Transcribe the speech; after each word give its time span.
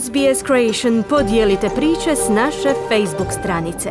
SBS 0.00 0.46
Creation 0.46 1.02
podijelite 1.08 1.68
priče 1.76 2.16
s 2.16 2.28
naše 2.28 2.74
Facebook 2.88 3.32
stranice. 3.40 3.90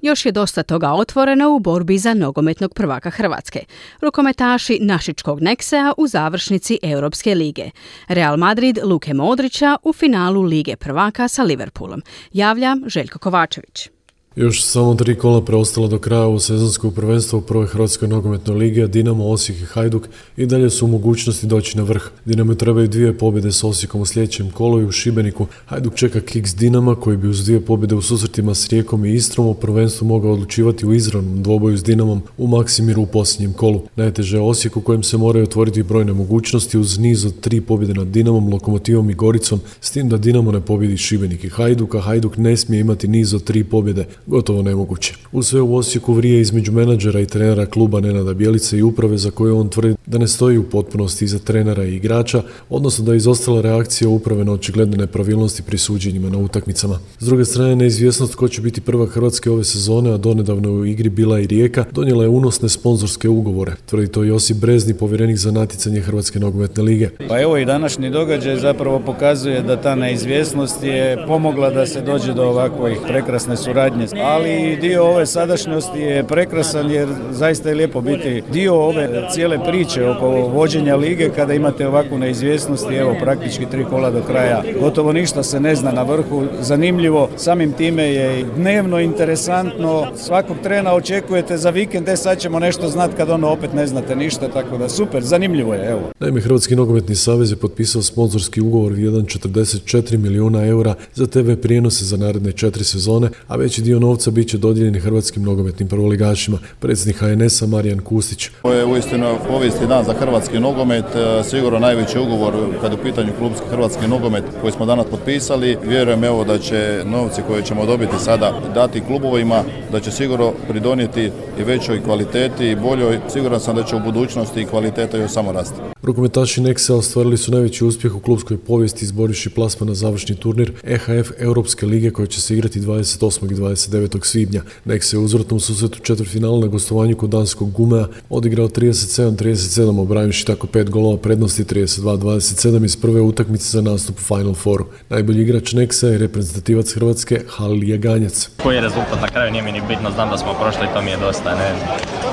Još 0.00 0.26
je 0.26 0.32
dosta 0.32 0.62
toga 0.62 0.92
otvoreno 0.92 1.50
u 1.50 1.58
borbi 1.58 1.98
za 1.98 2.14
nogometnog 2.14 2.74
prvaka 2.74 3.10
Hrvatske. 3.10 3.60
Rukometaši 4.00 4.78
Našičkog 4.80 5.40
Neksea 5.40 5.92
u 5.96 6.06
završnici 6.06 6.78
Europske 6.82 7.34
lige. 7.34 7.70
Real 8.08 8.36
Madrid 8.36 8.78
Luke 8.84 9.14
Modrića 9.14 9.76
u 9.82 9.92
finalu 9.92 10.42
Lige 10.42 10.76
prvaka 10.76 11.28
sa 11.28 11.42
Liverpoolom. 11.42 12.02
Javlja 12.32 12.76
Željko 12.86 13.18
Kovačević. 13.18 13.97
Još 14.36 14.64
samo 14.64 14.94
tri 14.94 15.14
kola 15.14 15.44
preostalo 15.44 15.88
do 15.88 15.98
kraja 15.98 16.26
u 16.26 16.38
sezonskog 16.38 16.94
prvenstva 16.94 17.38
u 17.38 17.42
prvoj 17.42 17.66
Hrvatskoj 17.66 18.08
nogometnoj 18.08 18.56
ligi, 18.56 18.88
Dinamo, 18.88 19.28
Osijek 19.28 19.60
i 19.60 19.64
Hajduk 19.64 20.08
i 20.36 20.46
dalje 20.46 20.70
su 20.70 20.84
u 20.84 20.88
mogućnosti 20.88 21.46
doći 21.46 21.76
na 21.76 21.82
vrh. 21.82 22.02
Dinamo 22.24 22.54
trebaju 22.54 22.88
dvije 22.88 23.18
pobjede 23.18 23.52
s 23.52 23.64
Osijekom 23.64 24.00
u 24.00 24.06
sljedećem 24.06 24.50
kolu 24.50 24.80
i 24.80 24.84
u 24.84 24.92
Šibeniku. 24.92 25.46
Hajduk 25.66 25.94
čeka 25.94 26.20
kiks 26.20 26.54
Dinama 26.54 26.94
koji 26.94 27.16
bi 27.16 27.28
uz 27.28 27.44
dvije 27.44 27.60
pobjede 27.60 27.94
u 27.94 28.02
susretima 28.02 28.54
s 28.54 28.68
Rijekom 28.68 29.04
i 29.04 29.14
Istrom 29.14 29.46
u 29.46 29.54
prvenstvu 29.54 30.06
mogao 30.06 30.32
odlučivati 30.32 30.86
u 30.86 30.94
izravnom 30.94 31.42
dvoboju 31.42 31.78
s 31.78 31.84
Dinamom 31.84 32.22
u 32.38 32.46
Maksimiru 32.46 33.02
u 33.02 33.06
posljednjem 33.06 33.52
kolu. 33.52 33.82
Najteže 33.96 34.36
je 34.36 34.40
Osijek 34.40 34.76
u 34.76 34.80
kojem 34.80 35.02
se 35.02 35.16
moraju 35.16 35.42
otvoriti 35.42 35.82
brojne 35.82 36.12
mogućnosti 36.12 36.78
uz 36.78 36.98
niz 36.98 37.24
od 37.24 37.40
tri 37.40 37.60
pobjede 37.60 37.94
nad 37.94 38.06
Dinamom, 38.06 38.52
Lokomotivom 38.52 39.10
i 39.10 39.14
Goricom, 39.14 39.60
s 39.80 39.90
tim 39.90 40.08
da 40.08 40.16
Dinamo 40.16 40.52
ne 40.52 40.60
pobjedi 40.60 40.96
Šibenik 40.96 41.44
i 41.44 41.48
Hajduk, 41.48 41.94
a 41.94 42.00
Hajduk 42.00 42.36
ne 42.36 42.56
smije 42.56 42.80
imati 42.80 43.08
niz 43.08 43.34
od 43.34 43.44
tri 43.44 43.64
pobjede 43.64 44.06
gotovo 44.28 44.62
nemoguće. 44.62 45.14
U 45.32 45.42
sve 45.42 45.60
u 45.60 45.76
Osijeku 45.76 46.12
vrije 46.12 46.40
između 46.40 46.72
menadžera 46.72 47.20
i 47.20 47.26
trenera 47.26 47.66
kluba 47.66 48.00
Nenada 48.00 48.34
Bjelice 48.34 48.78
i 48.78 48.82
uprave 48.82 49.18
za 49.18 49.30
koje 49.30 49.52
on 49.52 49.68
tvrdi 49.68 49.94
da 50.06 50.18
ne 50.18 50.28
stoji 50.28 50.58
u 50.58 50.70
potpunosti 50.70 51.24
iza 51.24 51.38
trenera 51.38 51.84
i 51.84 51.96
igrača, 51.96 52.42
odnosno 52.70 53.04
da 53.04 53.12
je 53.12 53.16
izostala 53.16 53.60
reakcija 53.60 54.08
uprave 54.08 54.44
na 54.44 54.52
očigledne 54.52 54.96
nepravilnosti 54.96 55.62
pri 55.62 55.78
suđenjima 55.78 56.30
na 56.30 56.38
utakmicama. 56.38 56.98
S 57.18 57.26
druge 57.26 57.44
strane, 57.44 57.76
neizvjesnost 57.76 58.34
ko 58.34 58.48
će 58.48 58.60
biti 58.60 58.80
prva 58.80 59.06
Hrvatske 59.06 59.50
ove 59.50 59.64
sezone, 59.64 60.10
a 60.10 60.16
donedavno 60.16 60.72
u 60.72 60.86
igri 60.86 61.08
bila 61.08 61.40
i 61.40 61.46
Rijeka, 61.46 61.84
donijela 61.92 62.22
je 62.22 62.28
unosne 62.28 62.68
sponzorske 62.68 63.28
ugovore. 63.28 63.72
Tvrdi 63.86 64.08
to 64.08 64.24
Josip 64.24 64.56
Brezni, 64.56 64.94
povjerenik 64.94 65.36
za 65.36 65.50
natjecanje 65.50 66.00
Hrvatske 66.00 66.40
nogometne 66.40 66.82
lige. 66.82 67.08
Pa 67.28 67.40
evo 67.40 67.58
i 67.58 67.64
današnji 67.64 68.10
događaj 68.10 68.56
zapravo 68.56 69.00
pokazuje 69.06 69.62
da 69.62 69.76
ta 69.76 69.94
neizvjesnost 69.94 70.82
je 70.82 71.24
pomogla 71.26 71.70
da 71.70 71.86
se 71.86 72.00
dođe 72.00 72.34
do 72.34 72.42
ovakvih 72.42 72.98
prekrasne 73.08 73.56
suradnje 73.56 74.06
ali 74.22 74.76
dio 74.80 75.04
ove 75.04 75.26
sadašnjosti 75.26 75.98
je 75.98 76.24
prekrasan 76.24 76.90
jer 76.90 77.08
zaista 77.30 77.68
je 77.68 77.74
lijepo 77.74 78.00
biti 78.00 78.42
dio 78.52 78.74
ove 78.74 79.28
cijele 79.32 79.58
priče 79.64 80.08
oko 80.08 80.28
vođenja 80.28 80.96
lige 80.96 81.30
kada 81.36 81.54
imate 81.54 81.88
ovakvu 81.88 82.18
neizvjesnost 82.18 82.90
i 82.90 82.94
evo 82.94 83.16
praktički 83.20 83.66
tri 83.70 83.84
kola 83.84 84.10
do 84.10 84.22
kraja. 84.22 84.62
Gotovo 84.80 85.12
ništa 85.12 85.42
se 85.42 85.60
ne 85.60 85.74
zna 85.74 85.92
na 85.92 86.02
vrhu, 86.02 86.44
zanimljivo, 86.60 87.28
samim 87.36 87.72
time 87.72 88.02
je 88.02 88.44
dnevno 88.56 89.00
interesantno, 89.00 90.06
svakog 90.16 90.56
trena 90.62 90.94
očekujete 90.94 91.56
za 91.56 91.70
vikend, 91.70 92.08
e 92.08 92.16
sad 92.16 92.38
ćemo 92.38 92.58
nešto 92.58 92.88
znati 92.88 93.14
kad 93.16 93.30
ono 93.30 93.48
opet 93.48 93.72
ne 93.72 93.86
znate 93.86 94.16
ništa, 94.16 94.48
tako 94.48 94.78
da 94.78 94.88
super, 94.88 95.22
zanimljivo 95.22 95.74
je, 95.74 95.90
evo. 95.90 96.00
Naime, 96.20 96.40
Hrvatski 96.40 96.76
nogometni 96.76 97.14
savez 97.14 97.50
je 97.50 97.56
potpisao 97.56 98.02
sponzorski 98.02 98.60
ugovor 98.60 98.92
1,44 98.92 100.16
milijuna 100.16 100.66
eura 100.66 100.94
za 101.14 101.26
TV 101.26 101.52
prijenose 101.62 102.04
za 102.04 102.16
naredne 102.16 102.52
četiri 102.52 102.84
sezone, 102.84 103.28
a 103.48 103.56
veći 103.56 103.82
dio 103.82 103.98
novca 104.08 104.30
bit 104.30 104.48
će 104.48 104.58
dodijeljeni 104.58 105.00
hrvatskim 105.00 105.42
nogometnim 105.42 105.88
prvoligašima. 105.88 106.58
Predsjednik 106.80 107.20
HNS-a 107.20 107.66
Marijan 107.66 108.00
Kustić. 108.00 108.48
Ovo 108.62 108.74
je 108.74 108.84
uistinu 108.84 109.36
povijesti 109.48 109.86
dan 109.86 110.04
za 110.04 110.12
hrvatski 110.12 110.58
nogomet, 110.60 111.04
e, 111.04 111.44
sigurno 111.44 111.78
najveći 111.78 112.18
ugovor 112.18 112.54
kad 112.80 112.92
u 112.92 112.96
pitanju 112.96 113.32
klubski 113.38 113.66
hrvatski 113.70 114.08
nogomet 114.08 114.44
koji 114.60 114.72
smo 114.72 114.86
danas 114.86 115.06
potpisali. 115.10 115.76
Vjerujem 115.84 116.24
evo 116.24 116.44
da 116.44 116.58
će 116.58 117.02
novci 117.04 117.42
koje 117.46 117.62
ćemo 117.62 117.86
dobiti 117.86 118.24
sada 118.24 118.52
dati 118.74 119.00
klubovima, 119.00 119.62
da 119.92 120.00
će 120.00 120.10
sigurno 120.10 120.52
pridonijeti 120.68 121.30
i 121.58 121.62
većoj 121.62 122.02
kvaliteti 122.02 122.68
i 122.68 122.76
boljoj. 122.76 123.18
Siguran 123.32 123.60
sam 123.60 123.76
da 123.76 123.84
će 123.84 123.96
u 123.96 124.04
budućnosti 124.04 124.64
kvaliteta 124.64 125.16
još 125.16 125.30
samo 125.30 125.52
rasti. 125.52 125.97
Rukometaši 126.08 126.60
Nexa 126.60 126.94
ostvarili 126.94 127.36
su 127.36 127.52
najveći 127.52 127.84
uspjeh 127.84 128.14
u 128.14 128.20
klubskoj 128.20 128.58
povijesti 128.58 129.04
izboriši 129.04 129.50
plasma 129.50 129.86
na 129.86 129.94
završni 129.94 130.36
turnir 130.36 130.72
EHF 130.84 131.30
Europske 131.38 131.86
lige 131.86 132.10
koja 132.10 132.26
će 132.26 132.40
se 132.40 132.54
igrati 132.54 132.80
28. 132.80 133.52
i 133.52 133.54
29. 133.54 134.24
svibnja. 134.24 134.62
Nexa 134.84 135.14
je 135.14 135.18
uzvratnom 135.18 135.60
susretu 135.60 135.98
četvrtfinala 135.98 136.60
na 136.60 136.66
gostovanju 136.66 137.16
kod 137.16 137.30
danskog 137.30 137.72
Gumea 137.72 138.06
odigrao 138.30 138.68
37-37 138.68 140.00
obrajivši 140.00 140.46
tako 140.46 140.66
pet 140.66 140.90
golova 140.90 141.16
prednosti 141.16 141.64
32-27 141.64 142.84
iz 142.84 142.96
prve 142.96 143.20
utakmice 143.20 143.68
za 143.68 143.82
nastup 143.82 144.16
u 144.18 144.22
Final 144.22 144.54
Fouru. 144.54 144.86
Najbolji 145.08 145.42
igrač 145.42 145.72
Nexa 145.72 146.06
je 146.06 146.18
reprezentativac 146.18 146.92
Hrvatske 146.92 147.40
Halilija 147.48 147.96
Ganjac. 147.96 148.48
Koji 148.62 148.74
je 148.74 148.80
rezultat 148.80 149.20
na 149.20 149.28
kraju 149.28 149.52
nije 149.52 149.62
mi 149.62 149.72
ni 149.72 149.82
bitno, 149.88 150.10
znam 150.10 150.30
da 150.30 150.38
smo 150.38 150.54
prošli 150.54 150.86
i 150.90 150.94
to 150.94 151.02
mi 151.02 151.10
je 151.10 151.16
dosta. 151.16 151.54
Ne, 151.54 151.70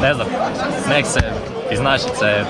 ne 0.01 0.13
znam, 0.13 0.27
Nexa 0.89 1.21
iz 1.71 1.79
Našice 1.79 2.45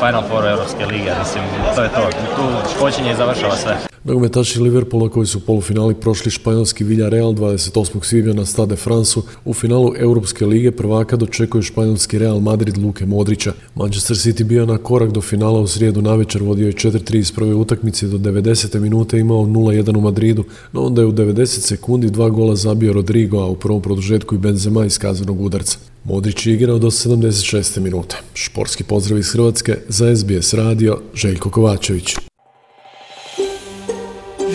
Final 0.00 0.22
Four 0.28 0.48
Europske 0.48 0.86
lige, 0.86 1.12
mislim, 1.18 1.44
to 1.76 1.82
je 1.82 1.88
to. 1.88 2.08
Tu 2.36 2.78
počinje 2.80 3.10
i 3.10 3.14
završava 3.14 3.56
sve. 3.56 3.91
Nogometaši 4.04 4.60
Liverpoola 4.60 5.08
koji 5.08 5.26
su 5.26 5.38
u 5.38 5.40
polufinali 5.40 5.94
prošli 5.94 6.30
španjolski 6.30 6.84
Villarreal 6.84 7.32
28. 7.32 8.04
svibnja 8.04 8.32
na 8.32 8.46
Stade 8.46 8.76
Fransu 8.76 9.22
u 9.44 9.54
finalu 9.54 9.92
Europske 9.96 10.46
lige 10.46 10.70
prvaka 10.70 11.16
dočekuje 11.16 11.62
španjolski 11.62 12.18
Real 12.18 12.40
Madrid 12.40 12.78
Luke 12.78 13.06
Modrića. 13.06 13.52
Manchester 13.74 14.16
City 14.16 14.44
bio 14.44 14.66
na 14.66 14.78
korak 14.78 15.10
do 15.10 15.20
finala 15.20 15.60
u 15.60 15.66
srijedu 15.66 16.02
navečer, 16.02 16.42
vodio 16.42 16.66
je 16.66 16.72
4-3 16.72 17.18
iz 17.18 17.32
prve 17.32 17.54
utakmice 17.54 18.06
do 18.06 18.18
90. 18.18 18.80
minute 18.80 19.18
imao 19.18 19.44
0-1 19.44 19.96
u 19.96 20.00
Madridu, 20.00 20.44
no 20.72 20.82
onda 20.82 21.02
je 21.02 21.06
u 21.06 21.12
90 21.12 21.46
sekundi 21.46 22.10
dva 22.10 22.30
gola 22.30 22.56
zabio 22.56 22.92
Rodrigo, 22.92 23.38
a 23.38 23.46
u 23.46 23.56
prvom 23.56 23.82
produžetku 23.82 24.34
i 24.34 24.38
Benzema 24.38 24.84
iz 24.84 24.98
kazanog 24.98 25.40
udarca. 25.40 25.78
Modrić 26.04 26.46
je 26.46 26.54
igrao 26.54 26.78
do 26.78 26.90
76. 26.90 27.80
minute. 27.80 28.16
Športski 28.34 28.84
pozdrav 28.84 29.18
iz 29.18 29.28
Hrvatske 29.32 29.78
za 29.88 30.16
SBS 30.16 30.54
radio 30.54 30.98
Željko 31.14 31.50
Kovačević. 31.50 32.21